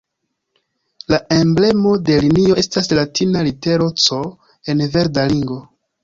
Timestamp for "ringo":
5.33-5.59